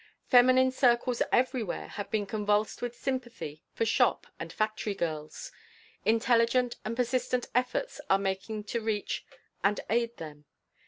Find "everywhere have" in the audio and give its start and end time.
1.31-2.09